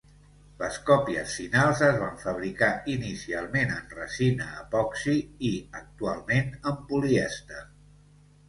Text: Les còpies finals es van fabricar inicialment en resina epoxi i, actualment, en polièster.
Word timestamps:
Les 0.59 0.77
còpies 0.85 1.33
finals 1.39 1.83
es 1.87 1.99
van 2.03 2.15
fabricar 2.23 2.69
inicialment 2.93 3.75
en 3.75 3.93
resina 3.99 4.49
epoxi 4.65 5.15
i, 5.51 5.55
actualment, 5.83 6.53
en 6.73 6.81
polièster. 6.91 7.63